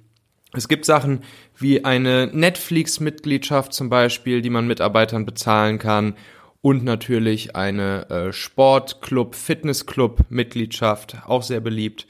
Es 0.53 0.69
gibt 0.69 0.85
Sachen 0.85 1.23
wie 1.59 1.85
eine 1.85 2.29
Netflix-Mitgliedschaft 2.33 3.73
zum 3.73 3.91
Beispiel, 3.91 4.41
die 4.41 4.51
man 4.51 4.67
Mitarbeitern 4.67 5.27
bezahlen 5.27 5.79
kann 5.79 6.15
und 6.61 6.85
natürlich 6.85 7.57
eine 7.57 8.09
äh, 8.09 8.33
Sportclub, 8.33 9.35
Fitnessclub-Mitgliedschaft, 9.35 11.19
auch 11.27 11.43
sehr 11.43 11.61
beliebt. 11.61 12.07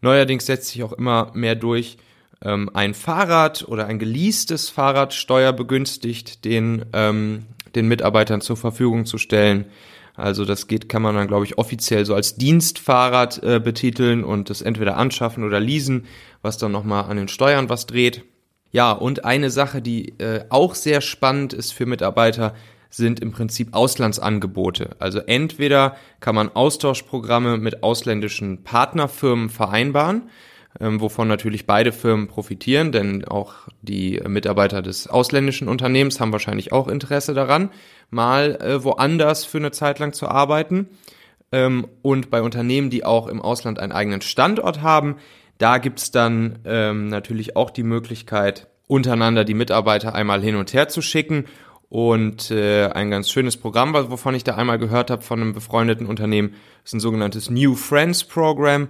Neuerdings 0.00 0.46
setzt 0.46 0.68
sich 0.68 0.82
auch 0.82 0.92
immer 0.92 1.30
mehr 1.34 1.54
durch, 1.54 1.96
ähm, 2.42 2.70
ein 2.74 2.94
Fahrrad 2.94 3.66
oder 3.66 3.86
ein 3.86 3.98
geleastes 3.98 4.68
Fahrrad 4.68 5.14
steuerbegünstigt 5.14 6.44
den, 6.44 6.84
ähm, 6.92 7.46
den 7.74 7.88
Mitarbeitern 7.88 8.40
zur 8.40 8.56
Verfügung 8.56 9.06
zu 9.06 9.18
stellen. 9.18 9.66
Also 10.16 10.44
das 10.44 10.68
geht, 10.68 10.88
kann 10.88 11.02
man 11.02 11.14
dann, 11.14 11.26
glaube 11.26 11.44
ich, 11.44 11.58
offiziell 11.58 12.04
so 12.04 12.14
als 12.14 12.36
Dienstfahrrad 12.36 13.42
äh, 13.42 13.60
betiteln 13.60 14.22
und 14.22 14.48
das 14.48 14.62
entweder 14.62 14.96
anschaffen 14.96 15.44
oder 15.44 15.58
leasen, 15.58 16.06
was 16.40 16.56
dann 16.56 16.72
nochmal 16.72 17.04
an 17.04 17.16
den 17.16 17.28
Steuern 17.28 17.68
was 17.68 17.86
dreht. 17.86 18.24
Ja, 18.70 18.92
und 18.92 19.24
eine 19.24 19.50
Sache, 19.50 19.82
die 19.82 20.18
äh, 20.18 20.44
auch 20.50 20.74
sehr 20.74 21.00
spannend 21.00 21.52
ist 21.52 21.72
für 21.72 21.86
Mitarbeiter, 21.86 22.54
sind 22.90 23.18
im 23.18 23.32
Prinzip 23.32 23.68
Auslandsangebote. 23.72 24.90
Also 25.00 25.18
entweder 25.18 25.96
kann 26.20 26.36
man 26.36 26.48
Austauschprogramme 26.48 27.56
mit 27.56 27.82
ausländischen 27.82 28.62
Partnerfirmen 28.62 29.48
vereinbaren, 29.48 30.30
ähm, 30.80 31.00
wovon 31.00 31.28
natürlich 31.28 31.66
beide 31.66 31.92
Firmen 31.92 32.26
profitieren, 32.26 32.92
denn 32.92 33.24
auch 33.24 33.54
die 33.82 34.20
Mitarbeiter 34.26 34.82
des 34.82 35.06
ausländischen 35.06 35.68
Unternehmens 35.68 36.20
haben 36.20 36.32
wahrscheinlich 36.32 36.72
auch 36.72 36.88
Interesse 36.88 37.34
daran, 37.34 37.70
mal 38.10 38.56
äh, 38.56 38.82
woanders 38.82 39.44
für 39.44 39.58
eine 39.58 39.70
Zeit 39.70 39.98
lang 39.98 40.12
zu 40.12 40.28
arbeiten. 40.28 40.88
Ähm, 41.52 41.86
und 42.02 42.30
bei 42.30 42.42
Unternehmen, 42.42 42.90
die 42.90 43.04
auch 43.04 43.28
im 43.28 43.40
Ausland 43.40 43.78
einen 43.78 43.92
eigenen 43.92 44.20
Standort 44.20 44.82
haben, 44.82 45.16
da 45.58 45.78
gibt's 45.78 46.10
dann 46.10 46.58
ähm, 46.64 47.08
natürlich 47.08 47.56
auch 47.56 47.70
die 47.70 47.84
Möglichkeit, 47.84 48.66
untereinander 48.88 49.44
die 49.44 49.54
Mitarbeiter 49.54 50.14
einmal 50.14 50.42
hin 50.42 50.56
und 50.56 50.72
her 50.72 50.88
zu 50.88 51.00
schicken. 51.00 51.44
Und 51.88 52.50
äh, 52.50 52.88
ein 52.88 53.10
ganz 53.10 53.30
schönes 53.30 53.56
Programm, 53.56 53.94
wovon 53.94 54.34
ich 54.34 54.42
da 54.42 54.56
einmal 54.56 54.80
gehört 54.80 55.10
habe 55.10 55.22
von 55.22 55.40
einem 55.40 55.52
befreundeten 55.52 56.06
Unternehmen, 56.06 56.54
ist 56.84 56.92
ein 56.92 57.00
sogenanntes 57.00 57.50
New 57.50 57.76
Friends 57.76 58.24
Program. 58.24 58.88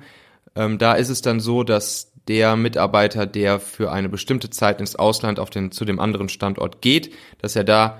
Ähm, 0.57 0.79
da 0.79 0.95
ist 0.95 1.09
es 1.09 1.23
dann 1.23 1.41
so, 1.41 1.63
dass 1.65 2.13
der 2.29 2.57
Mitarbeiter, 2.57 3.27
der 3.27 3.61
für 3.61 3.93
eine 3.93 4.09
bestimmte 4.09 4.51
Zeit 4.51 4.81
ins 4.81 4.97
Ausland 4.97 5.39
auf 5.39 5.51
den, 5.51 5.73
zu 5.73 5.85
dem 5.85 6.01
anderen 6.01 6.29
Standort 6.29 6.81
geht, 6.81 7.13
dass 7.41 7.57
er 7.57 7.65
da 7.65 7.99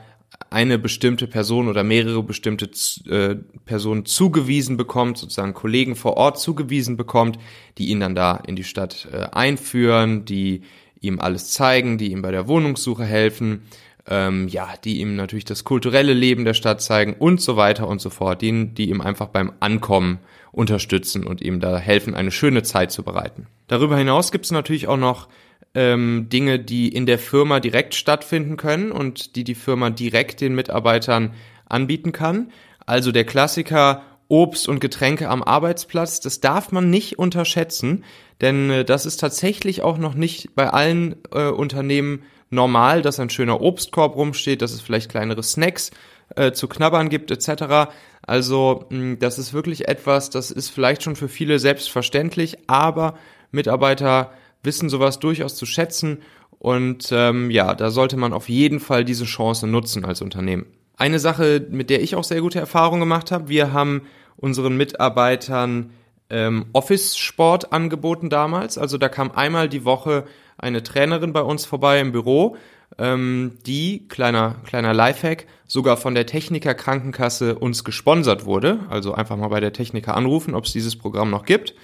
eine 0.51 0.79
bestimmte 0.79 1.27
Person 1.27 1.69
oder 1.69 1.85
mehrere 1.85 2.23
bestimmte 2.23 2.71
äh, 3.09 3.37
Personen 3.65 4.05
zugewiesen 4.05 4.77
bekommt, 4.77 5.19
sozusagen 5.19 5.55
Kollegen 5.55 5.97
vor 5.97 6.17
Ort 6.17 6.41
zugewiesen 6.41 6.97
bekommt, 6.97 7.39
die 7.79 7.89
ihn 7.89 8.01
dann 8.01 8.15
da 8.15 8.37
in 8.37 8.57
die 8.57 8.65
Stadt 8.65 9.09
äh, 9.13 9.27
einführen, 9.33 10.25
die 10.25 10.63
ihm 11.01 11.21
alles 11.21 11.51
zeigen, 11.51 11.99
die 11.99 12.11
ihm 12.13 12.23
bei 12.23 12.31
der 12.31 12.49
Wohnungssuche 12.49 13.05
helfen, 13.05 13.63
ähm, 14.09 14.49
ja, 14.49 14.75
die 14.85 15.01
ihm 15.01 15.17
natürlich 15.17 15.45
das 15.45 15.65
kulturelle 15.65 16.13
Leben 16.13 16.45
der 16.45 16.55
Stadt 16.55 16.83
zeigen 16.83 17.15
und 17.15 17.41
so 17.41 17.57
weiter 17.57 17.89
und 17.89 18.01
so 18.01 18.11
fort, 18.11 18.43
die, 18.43 18.75
die 18.75 18.91
ihm 18.91 19.01
einfach 19.01 19.29
beim 19.29 19.53
Ankommen 19.61 20.19
unterstützen 20.53 21.25
und 21.25 21.41
ihm 21.41 21.61
da 21.61 21.79
helfen, 21.79 22.15
eine 22.15 22.31
schöne 22.31 22.63
Zeit 22.63 22.93
zu 22.93 23.03
bereiten. 23.03 23.47
Darüber 23.67 23.97
hinaus 23.97 24.31
gibt 24.31 24.45
es 24.45 24.51
natürlich 24.51 24.89
auch 24.89 24.97
noch 24.97 25.29
ähm, 25.75 26.29
Dinge, 26.31 26.59
die 26.59 26.89
in 26.89 27.07
der 27.07 27.19
Firma 27.19 27.61
direkt 27.61 27.95
stattfinden 27.95 28.57
können 28.57 28.93
und 28.93 29.37
die 29.37 29.45
die 29.45 29.55
Firma 29.55 29.91
direkt 29.91 30.41
den 30.41 30.55
Mitarbeitern 30.55 31.33
anbieten 31.67 32.13
kann. 32.13 32.51
Also 32.87 33.11
der 33.11 33.25
Klassiker 33.25 34.03
Obst 34.29 34.69
und 34.69 34.81
Getränke 34.81 35.29
am 35.29 35.43
Arbeitsplatz, 35.43 36.21
das 36.21 36.41
darf 36.41 36.73
man 36.73 36.91
nicht 36.91 37.19
unterschätzen, 37.19 38.05
denn 38.41 38.71
äh, 38.71 38.85
das 38.85 39.07
ist 39.07 39.19
tatsächlich 39.19 39.83
auch 39.83 39.99
noch 39.99 40.15
nicht 40.15 40.55
bei 40.55 40.69
allen 40.71 41.17
äh, 41.33 41.49
Unternehmen 41.49 42.23
normal, 42.51 43.03
dass 43.03 43.21
ein 43.21 43.31
schöner 43.31 43.61
Obstkorb 43.61 44.17
rumsteht, 44.17 44.63
dass 44.63 44.73
es 44.73 44.81
vielleicht 44.81 45.11
kleinere 45.11 45.43
Snacks 45.43 45.91
äh, 46.37 46.53
zu 46.53 46.69
knabbern 46.69 47.09
gibt 47.09 47.31
etc. 47.31 47.93
Also 48.23 48.87
mh, 48.91 49.17
das 49.17 49.39
ist 49.39 49.53
wirklich 49.53 49.89
etwas, 49.89 50.31
das 50.31 50.51
ist 50.51 50.71
vielleicht 50.71 51.03
schon 51.03 51.17
für 51.17 51.29
viele 51.29 51.59
selbstverständlich, 51.59 52.59
aber 52.69 53.15
Mitarbeiter 53.51 54.33
wissen 54.63 54.89
sowas 54.89 55.19
durchaus 55.19 55.55
zu 55.57 55.67
schätzen 55.67 56.23
und 56.59 57.11
ähm, 57.13 57.51
ja, 57.51 57.75
da 57.75 57.91
sollte 57.91 58.17
man 58.17 58.33
auf 58.33 58.49
jeden 58.49 58.81
Fall 58.81 59.05
diese 59.05 59.27
Chance 59.27 59.67
nutzen 59.67 60.05
als 60.05 60.23
Unternehmen. 60.23 60.67
Eine 60.97 61.19
Sache, 61.19 61.67
mit 61.71 61.91
der 61.91 62.03
ich 62.03 62.15
auch 62.15 62.25
sehr 62.25 62.41
gute 62.41 62.61
Erfahrungen 62.61 63.01
gemacht 63.01 63.33
habe, 63.33 63.49
wir 63.49 63.73
haben 63.73 64.03
unseren 64.37 64.77
Mitarbeitern 64.77 65.91
ähm, 66.31 66.67
Office-Sport 66.73 67.73
angeboten 67.73 68.31
damals. 68.31 68.79
Also 68.79 68.97
da 68.97 69.09
kam 69.09 69.33
einmal 69.33 69.69
die 69.69 69.85
Woche 69.85 70.25
eine 70.59 70.83
Trainerin 70.83 71.33
bei 71.33 71.43
uns 71.43 71.65
vorbei 71.65 72.01
im 72.01 72.13
Büro, 72.13 72.57
ähm, 72.99 73.59
die, 73.67 74.07
kleiner, 74.09 74.57
kleiner 74.65 74.95
Lifehack, 74.95 75.47
sogar 75.67 75.97
von 75.97 76.15
der 76.15 76.27
Techniker 76.27 76.75
Krankenkasse 76.75 77.59
uns 77.59 77.85
gesponsert 77.85 78.45
wurde. 78.45 78.81
Also 78.89 79.15
einfach 79.15 79.37
mal 79.37 79.49
bei 79.49 79.61
der 79.61 79.73
Techniker 79.73 80.17
anrufen, 80.17 80.55
ob 80.55 80.65
es 80.65 80.73
dieses 80.73 80.97
Programm 80.97 81.31
noch 81.31 81.45
gibt. 81.45 81.75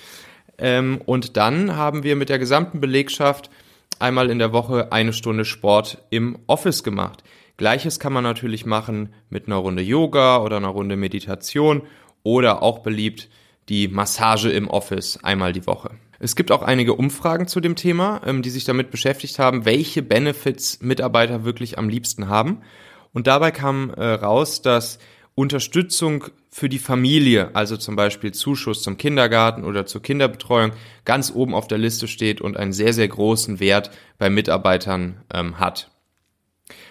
Ähm, 0.58 1.00
und 1.04 1.36
dann 1.36 1.76
haben 1.76 2.02
wir 2.02 2.16
mit 2.16 2.28
der 2.28 2.38
gesamten 2.38 2.80
Belegschaft 2.80 3.50
einmal 3.98 4.30
in 4.30 4.38
der 4.38 4.52
Woche 4.52 4.92
eine 4.92 5.12
Stunde 5.12 5.44
Sport 5.44 5.98
im 6.10 6.38
Office 6.46 6.82
gemacht. 6.82 7.24
Gleiches 7.56 7.98
kann 7.98 8.12
man 8.12 8.24
natürlich 8.24 8.64
machen 8.64 9.12
mit 9.28 9.46
einer 9.46 9.56
Runde 9.56 9.82
Yoga 9.82 10.38
oder 10.38 10.56
einer 10.56 10.68
Runde 10.68 10.96
Meditation 10.96 11.82
oder 12.22 12.62
auch 12.62 12.78
beliebt 12.78 13.28
die 13.68 13.88
Massage 13.88 14.50
im 14.50 14.68
Office 14.68 15.18
einmal 15.22 15.52
die 15.52 15.66
Woche. 15.66 15.90
Es 16.22 16.36
gibt 16.36 16.52
auch 16.52 16.60
einige 16.60 16.94
Umfragen 16.94 17.48
zu 17.48 17.60
dem 17.60 17.76
Thema, 17.76 18.20
ähm, 18.26 18.42
die 18.42 18.50
sich 18.50 18.64
damit 18.64 18.90
beschäftigt 18.90 19.38
haben, 19.38 19.64
welche 19.64 20.02
Benefits 20.02 20.80
Mitarbeiter 20.82 21.44
wirklich 21.44 21.78
am 21.78 21.88
liebsten 21.88 22.28
haben. 22.28 22.60
Und 23.12 23.26
dabei 23.26 23.50
kam 23.50 23.90
äh, 23.90 24.04
raus, 24.04 24.60
dass 24.60 24.98
Unterstützung 25.34 26.26
für 26.50 26.68
die 26.68 26.78
Familie, 26.78 27.54
also 27.54 27.78
zum 27.78 27.96
Beispiel 27.96 28.32
Zuschuss 28.32 28.82
zum 28.82 28.98
Kindergarten 28.98 29.64
oder 29.64 29.86
zur 29.86 30.02
Kinderbetreuung, 30.02 30.72
ganz 31.06 31.32
oben 31.34 31.54
auf 31.54 31.66
der 31.66 31.78
Liste 31.78 32.06
steht 32.06 32.42
und 32.42 32.58
einen 32.58 32.74
sehr, 32.74 32.92
sehr 32.92 33.08
großen 33.08 33.58
Wert 33.58 33.90
bei 34.18 34.28
Mitarbeitern 34.28 35.22
ähm, 35.32 35.58
hat. 35.58 35.90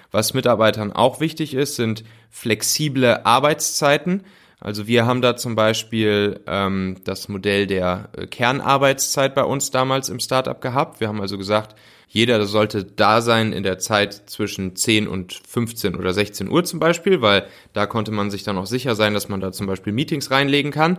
Was 0.09 0.33
Mitarbeitern 0.33 0.91
auch 0.91 1.19
wichtig 1.19 1.53
ist, 1.53 1.75
sind 1.75 2.03
flexible 2.31 3.21
Arbeitszeiten. 3.25 4.23
Also 4.59 4.87
wir 4.87 5.05
haben 5.05 5.21
da 5.21 5.37
zum 5.37 5.55
Beispiel 5.55 6.41
ähm, 6.45 6.97
das 7.05 7.29
Modell 7.29 7.65
der 7.65 8.09
äh, 8.15 8.27
Kernarbeitszeit 8.27 9.33
bei 9.33 9.43
uns 9.43 9.71
damals 9.71 10.09
im 10.09 10.19
Startup 10.19 10.59
gehabt. 10.59 10.99
Wir 10.99 11.07
haben 11.07 11.21
also 11.21 11.37
gesagt, 11.37 11.75
jeder 12.09 12.43
sollte 12.45 12.83
da 12.83 13.21
sein 13.21 13.53
in 13.53 13.63
der 13.63 13.77
Zeit 13.77 14.29
zwischen 14.29 14.75
10 14.75 15.07
und 15.07 15.41
15 15.47 15.95
oder 15.95 16.11
16 16.11 16.49
Uhr 16.49 16.63
zum 16.65 16.79
Beispiel, 16.79 17.21
weil 17.21 17.45
da 17.73 17.85
konnte 17.85 18.11
man 18.11 18.31
sich 18.31 18.43
dann 18.43 18.57
auch 18.57 18.65
sicher 18.65 18.95
sein, 18.95 19.13
dass 19.13 19.29
man 19.29 19.39
da 19.39 19.51
zum 19.51 19.67
Beispiel 19.67 19.93
Meetings 19.93 20.31
reinlegen 20.31 20.71
kann. 20.71 20.97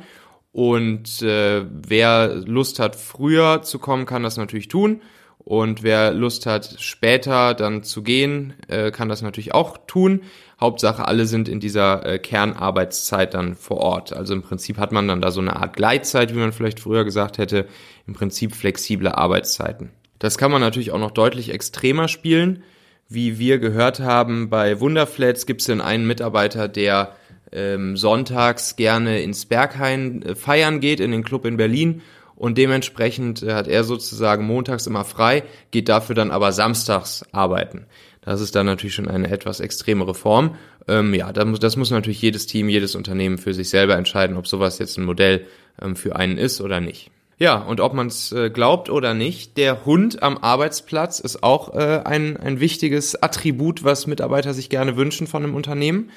Und 0.53 1.21
äh, 1.23 1.65
wer 1.71 2.35
Lust 2.35 2.79
hat, 2.79 2.97
früher 2.97 3.63
zu 3.63 3.79
kommen, 3.79 4.07
kann 4.07 4.23
das 4.23 4.37
natürlich 4.37 4.69
tun. 4.69 5.03
Und 5.51 5.83
wer 5.83 6.13
Lust 6.13 6.47
hat, 6.47 6.77
später 6.79 7.55
dann 7.55 7.83
zu 7.83 8.05
gehen, 8.05 8.55
äh, 8.69 8.93
kann 8.93 9.09
das 9.09 9.21
natürlich 9.21 9.53
auch 9.53 9.79
tun. 9.89 10.21
Hauptsache, 10.61 11.09
alle 11.09 11.27
sind 11.27 11.49
in 11.49 11.59
dieser 11.59 12.07
äh, 12.07 12.19
Kernarbeitszeit 12.21 13.35
dann 13.35 13.57
vor 13.57 13.79
Ort. 13.79 14.13
Also 14.13 14.33
im 14.33 14.43
Prinzip 14.43 14.79
hat 14.79 14.93
man 14.93 15.09
dann 15.09 15.21
da 15.21 15.33
so 15.33 15.41
eine 15.41 15.57
Art 15.57 15.75
Gleitzeit, 15.75 16.33
wie 16.33 16.39
man 16.39 16.53
vielleicht 16.53 16.79
früher 16.79 17.05
gesagt 17.05 17.39
hätte. 17.39 17.67
Im 18.07 18.15
Prinzip 18.15 18.55
flexible 18.55 19.09
Arbeitszeiten. 19.09 19.91
Das 20.21 20.39
kann 20.39 20.53
man 20.53 20.61
natürlich 20.61 20.93
auch 20.93 21.01
noch 21.01 21.11
deutlich 21.11 21.53
extremer 21.53 22.07
spielen. 22.07 22.63
Wie 23.09 23.41
wir 23.41 23.59
gehört 23.59 23.99
haben, 23.99 24.51
bei 24.51 24.79
Wunderflats 24.79 25.47
gibt 25.47 25.63
es 25.63 25.67
den 25.67 25.81
einen 25.81 26.07
Mitarbeiter, 26.07 26.69
der 26.69 27.17
ähm, 27.51 27.97
sonntags 27.97 28.77
gerne 28.77 29.21
ins 29.21 29.47
Berghain 29.47 30.23
äh, 30.23 30.37
feiern 30.37 30.79
geht, 30.79 31.01
in 31.01 31.11
den 31.11 31.25
Club 31.25 31.45
in 31.45 31.57
Berlin. 31.57 32.03
Und 32.41 32.57
dementsprechend 32.57 33.43
äh, 33.43 33.53
hat 33.53 33.69
er 33.69 33.85
sozusagen 33.85 34.47
montags 34.47 34.87
immer 34.87 35.05
frei, 35.05 35.43
geht 35.73 35.91
dafür 35.91 36.15
dann 36.15 36.31
aber 36.31 36.53
samstags 36.53 37.23
arbeiten. 37.33 37.85
Das 38.23 38.41
ist 38.41 38.55
dann 38.55 38.65
natürlich 38.65 38.95
schon 38.95 39.09
eine 39.09 39.31
etwas 39.31 39.61
extremere 39.61 40.15
Form. 40.15 40.57
Ähm, 40.89 41.13
ja, 41.13 41.35
das 41.35 41.45
muss, 41.45 41.61
das 41.61 41.77
muss 41.77 41.91
natürlich 41.91 42.23
jedes 42.23 42.47
Team, 42.47 42.71
jedes 42.71 42.95
Unternehmen 42.95 43.37
für 43.37 43.53
sich 43.53 43.69
selber 43.69 43.97
entscheiden, 43.97 44.39
ob 44.39 44.47
sowas 44.47 44.79
jetzt 44.79 44.97
ein 44.97 45.05
Modell 45.05 45.47
ähm, 45.83 45.97
für 45.97 46.17
einen 46.17 46.39
ist 46.39 46.63
oder 46.63 46.81
nicht. 46.81 47.11
Ja, 47.39 47.59
und 47.59 47.79
ob 47.83 47.93
man 47.93 48.07
es 48.07 48.33
äh, 48.33 48.49
glaubt 48.49 48.89
oder 48.89 49.13
nicht, 49.13 49.59
der 49.59 49.85
Hund 49.85 50.23
am 50.23 50.39
Arbeitsplatz 50.39 51.21
ist 51.21 51.43
auch 51.43 51.75
äh, 51.75 52.01
ein, 52.07 52.39
ein 52.39 52.59
wichtiges 52.59 53.23
Attribut, 53.23 53.85
was 53.85 54.07
Mitarbeiter 54.07 54.55
sich 54.55 54.71
gerne 54.71 54.97
wünschen 54.97 55.27
von 55.27 55.45
einem 55.45 55.55
Unternehmen. 55.55 56.09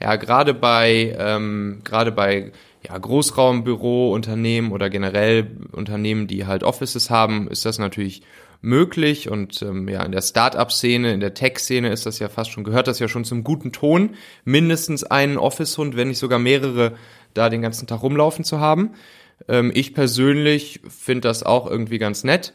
Ja, 0.00 0.14
gerade 0.14 0.54
bei, 0.54 1.16
ähm, 1.18 1.80
gerade 1.82 2.12
bei 2.12 2.52
ja, 2.86 2.98
Großraumbüro-Unternehmen 2.98 4.72
oder 4.72 4.90
generell 4.90 5.46
Unternehmen, 5.72 6.26
die 6.26 6.46
halt 6.46 6.62
Offices 6.62 7.10
haben, 7.10 7.48
ist 7.48 7.64
das 7.64 7.78
natürlich 7.78 8.22
möglich 8.60 9.30
und 9.30 9.60
ähm, 9.62 9.88
ja 9.88 10.02
in 10.02 10.12
der 10.12 10.22
Start-up-Szene, 10.22 11.12
in 11.12 11.20
der 11.20 11.34
Tech-Szene 11.34 11.90
ist 11.90 12.06
das 12.06 12.18
ja 12.18 12.28
fast 12.28 12.50
schon 12.50 12.64
gehört 12.64 12.88
das 12.88 12.98
ja 12.98 13.08
schon 13.08 13.24
zum 13.24 13.44
guten 13.44 13.72
Ton, 13.72 14.10
mindestens 14.44 15.04
einen 15.04 15.36
Office-Hund, 15.36 15.96
wenn 15.96 16.08
nicht 16.08 16.18
sogar 16.18 16.38
mehrere, 16.38 16.94
da 17.34 17.50
den 17.50 17.62
ganzen 17.62 17.86
Tag 17.86 18.02
rumlaufen 18.02 18.44
zu 18.44 18.60
haben. 18.60 18.92
Ähm, 19.48 19.70
ich 19.74 19.94
persönlich 19.94 20.80
finde 20.88 21.28
das 21.28 21.42
auch 21.42 21.70
irgendwie 21.70 21.98
ganz 21.98 22.24
nett. 22.24 22.54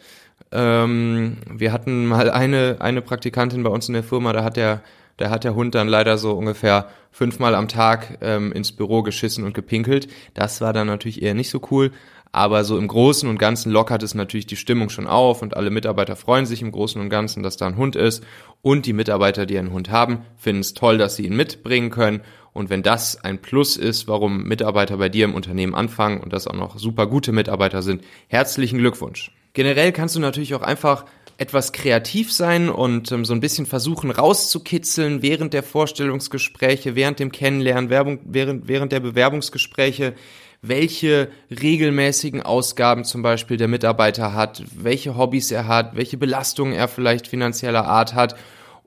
Ähm, 0.52 1.38
wir 1.52 1.72
hatten 1.72 2.08
mal 2.08 2.32
eine 2.32 2.78
eine 2.80 3.02
Praktikantin 3.02 3.62
bei 3.64 3.70
uns 3.70 3.88
in 3.88 3.94
der 3.94 4.04
Firma, 4.04 4.34
da 4.34 4.44
hat 4.44 4.58
der 4.58 4.82
da 5.20 5.30
hat 5.30 5.44
der 5.44 5.54
Hund 5.54 5.76
dann 5.76 5.88
leider 5.88 6.18
so 6.18 6.32
ungefähr 6.32 6.88
fünfmal 7.12 7.54
am 7.56 7.68
Tag 7.68 8.18
ähm, 8.22 8.52
ins 8.52 8.72
Büro 8.72 9.04
geschissen 9.04 9.44
und 9.44 9.54
gepinkelt. 9.54 10.08
Das 10.34 10.62
war 10.62 10.72
dann 10.74 10.88
natürlich 10.88 11.22
eher 11.22 11.34
nicht 11.34 11.50
so 11.50 11.62
cool. 11.72 11.92
Aber 12.32 12.64
so 12.64 12.78
im 12.78 12.88
Großen 12.88 13.28
und 13.28 13.40
Ganzen 13.40 13.72
lockert 13.72 14.04
es 14.04 14.14
natürlich 14.14 14.46
die 14.46 14.56
Stimmung 14.56 14.90
schon 14.90 15.08
auf 15.08 15.42
und 15.42 15.58
alle 15.58 15.72
Mitarbeiter 15.72 16.16
freuen 16.16 16.46
sich 16.46 16.62
im 16.62 16.72
Großen 16.72 17.02
und 17.02 17.10
Ganzen, 17.10 17.42
dass 17.42 17.58
da 17.58 17.66
ein 17.66 17.76
Hund 17.76 17.96
ist. 17.96 18.24
Und 18.62 18.86
die 18.86 18.94
Mitarbeiter, 18.94 19.46
die 19.46 19.58
einen 19.58 19.74
Hund 19.74 19.90
haben, 19.90 20.22
finden 20.38 20.62
es 20.62 20.74
toll, 20.74 20.98
dass 20.98 21.16
sie 21.16 21.26
ihn 21.26 21.36
mitbringen 21.36 21.90
können. 21.90 22.22
Und 22.54 22.70
wenn 22.70 22.84
das 22.84 23.24
ein 23.24 23.42
Plus 23.42 23.78
ist, 23.78 24.08
warum 24.08 24.44
Mitarbeiter 24.44 24.98
bei 24.98 25.10
dir 25.10 25.26
im 25.26 25.34
Unternehmen 25.34 25.76
anfangen 25.76 26.20
und 26.22 26.32
das 26.32 26.48
auch 26.48 26.54
noch 26.54 26.78
super 26.78 27.08
gute 27.08 27.32
Mitarbeiter 27.32 27.82
sind, 27.82 28.04
herzlichen 28.28 28.78
Glückwunsch. 28.78 29.32
Generell 29.54 29.92
kannst 29.92 30.16
du 30.16 30.20
natürlich 30.20 30.54
auch 30.54 30.62
einfach 30.62 31.06
etwas 31.40 31.72
kreativ 31.72 32.34
sein 32.34 32.70
und 32.70 33.14
ähm, 33.14 33.24
so 33.24 33.34
ein 33.34 33.40
bisschen 33.40 33.66
versuchen 33.66 34.12
rauszukitzeln 34.12 35.22
während 35.22 35.54
der 35.54 35.64
Vorstellungsgespräche, 35.64 36.96
während 36.96 37.20
dem 37.20 37.32
Kennenlernen, 37.32 37.90
Werbung, 37.90 38.20
während, 38.26 38.68
während 38.68 38.92
der 38.92 39.00
Bewerbungsgespräche, 39.00 40.16
welche 40.62 41.30
regelmäßigen 41.50 42.42
Ausgaben 42.42 43.06
zum 43.06 43.22
Beispiel 43.22 43.56
der 43.56 43.70
Mitarbeiter 43.70 44.34
hat, 44.34 44.64
welche 44.76 45.16
Hobbys 45.16 45.50
er 45.52 45.68
hat, 45.68 45.96
welche 45.96 46.18
Belastungen 46.18 46.74
er 46.74 46.90
vielleicht 46.90 47.30
finanzieller 47.30 47.86
Art 47.86 48.16
hat. 48.16 48.36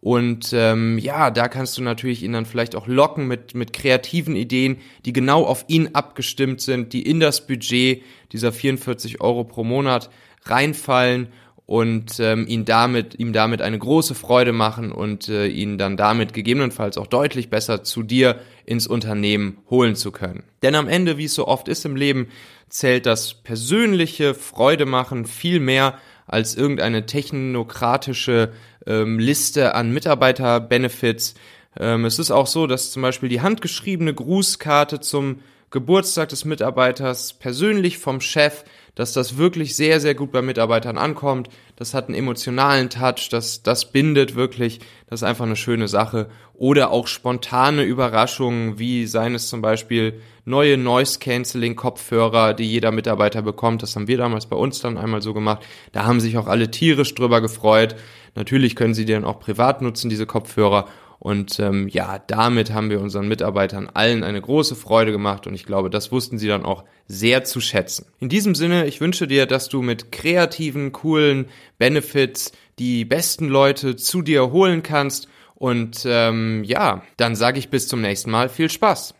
Und 0.02 0.52
ähm, 0.52 0.98
ja, 0.98 1.30
da 1.30 1.48
kannst 1.48 1.78
du 1.78 1.82
natürlich 1.82 2.22
ihn 2.22 2.34
dann 2.34 2.44
vielleicht 2.44 2.76
auch 2.76 2.86
locken 2.86 3.28
mit, 3.28 3.54
mit 3.54 3.72
kreativen 3.72 4.36
Ideen, 4.36 4.76
die 5.06 5.14
genau 5.14 5.44
auf 5.44 5.64
ihn 5.68 5.94
abgestimmt 5.94 6.60
sind, 6.60 6.92
die 6.92 7.02
in 7.02 7.18
das 7.18 7.46
Budget 7.46 8.02
dieser 8.32 8.52
44 8.52 9.22
Euro 9.22 9.44
pro 9.44 9.64
Monat 9.64 10.10
reinfallen 10.44 11.28
und 11.72 12.20
ähm, 12.20 12.46
ihn 12.46 12.66
damit, 12.66 13.18
ihm 13.18 13.32
damit 13.32 13.62
eine 13.62 13.78
große 13.78 14.14
Freude 14.14 14.52
machen 14.52 14.92
und 14.92 15.30
äh, 15.30 15.46
ihn 15.46 15.78
dann 15.78 15.96
damit 15.96 16.34
gegebenenfalls 16.34 16.98
auch 16.98 17.06
deutlich 17.06 17.48
besser 17.48 17.82
zu 17.82 18.02
dir 18.02 18.40
ins 18.66 18.86
Unternehmen 18.86 19.56
holen 19.70 19.96
zu 19.96 20.12
können. 20.12 20.42
Denn 20.62 20.74
am 20.74 20.86
Ende, 20.86 21.16
wie 21.16 21.24
es 21.24 21.32
so 21.32 21.48
oft 21.48 21.68
ist 21.68 21.86
im 21.86 21.96
Leben, 21.96 22.28
zählt 22.68 23.06
das 23.06 23.32
persönliche 23.32 24.34
Freude 24.34 24.84
machen 24.84 25.24
viel 25.24 25.60
mehr 25.60 25.94
als 26.26 26.56
irgendeine 26.56 27.06
technokratische 27.06 28.52
ähm, 28.86 29.18
Liste 29.18 29.74
an 29.74 29.94
Mitarbeiter-Benefits. 29.94 31.36
Ähm, 31.80 32.04
es 32.04 32.18
ist 32.18 32.32
auch 32.32 32.48
so, 32.48 32.66
dass 32.66 32.92
zum 32.92 33.00
Beispiel 33.00 33.30
die 33.30 33.40
handgeschriebene 33.40 34.12
Grußkarte 34.12 35.00
zum 35.00 35.38
Geburtstag 35.72 36.28
des 36.28 36.44
Mitarbeiters 36.44 37.32
persönlich 37.32 37.98
vom 37.98 38.20
Chef 38.20 38.64
dass 38.94 39.14
das 39.14 39.38
wirklich 39.38 39.74
sehr, 39.74 40.00
sehr 40.00 40.14
gut 40.14 40.32
bei 40.32 40.42
Mitarbeitern 40.42 40.98
ankommt. 40.98 41.48
Das 41.76 41.94
hat 41.94 42.08
einen 42.08 42.14
emotionalen 42.14 42.90
Touch, 42.90 43.28
das, 43.30 43.62
das 43.62 43.90
bindet 43.90 44.34
wirklich, 44.34 44.80
das 45.06 45.20
ist 45.20 45.24
einfach 45.24 45.46
eine 45.46 45.56
schöne 45.56 45.88
Sache. 45.88 46.28
Oder 46.54 46.90
auch 46.90 47.06
spontane 47.06 47.82
Überraschungen, 47.82 48.78
wie 48.78 49.06
seien 49.06 49.34
es 49.34 49.48
zum 49.48 49.62
Beispiel 49.62 50.20
neue 50.44 50.76
Noise-Canceling-Kopfhörer, 50.76 52.52
die 52.52 52.70
jeder 52.70 52.92
Mitarbeiter 52.92 53.42
bekommt. 53.42 53.82
Das 53.82 53.96
haben 53.96 54.08
wir 54.08 54.18
damals 54.18 54.46
bei 54.46 54.56
uns 54.56 54.80
dann 54.80 54.98
einmal 54.98 55.22
so 55.22 55.32
gemacht. 55.32 55.62
Da 55.92 56.04
haben 56.04 56.20
sich 56.20 56.36
auch 56.36 56.46
alle 56.46 56.70
tierisch 56.70 57.14
drüber 57.14 57.40
gefreut. 57.40 57.96
Natürlich 58.34 58.76
können 58.76 58.94
sie 58.94 59.04
die 59.04 59.12
dann 59.12 59.24
auch 59.24 59.40
privat 59.40 59.82
nutzen, 59.82 60.10
diese 60.10 60.26
Kopfhörer. 60.26 60.86
Und 61.22 61.60
ähm, 61.60 61.86
ja, 61.86 62.18
damit 62.18 62.72
haben 62.72 62.90
wir 62.90 63.00
unseren 63.00 63.28
Mitarbeitern 63.28 63.88
allen 63.94 64.24
eine 64.24 64.40
große 64.40 64.74
Freude 64.74 65.12
gemacht 65.12 65.46
und 65.46 65.54
ich 65.54 65.64
glaube, 65.64 65.88
das 65.88 66.10
wussten 66.10 66.36
sie 66.36 66.48
dann 66.48 66.64
auch 66.64 66.82
sehr 67.06 67.44
zu 67.44 67.60
schätzen. 67.60 68.06
In 68.18 68.28
diesem 68.28 68.56
Sinne, 68.56 68.86
ich 68.86 69.00
wünsche 69.00 69.28
dir, 69.28 69.46
dass 69.46 69.68
du 69.68 69.82
mit 69.82 70.10
kreativen, 70.10 70.90
coolen 70.90 71.46
Benefits 71.78 72.50
die 72.80 73.04
besten 73.04 73.46
Leute 73.46 73.94
zu 73.94 74.22
dir 74.22 74.50
holen 74.50 74.82
kannst. 74.82 75.28
Und 75.54 76.02
ähm, 76.06 76.64
ja, 76.64 77.04
dann 77.18 77.36
sage 77.36 77.60
ich 77.60 77.70
bis 77.70 77.86
zum 77.86 78.00
nächsten 78.00 78.32
Mal. 78.32 78.48
Viel 78.48 78.68
Spaß! 78.68 79.14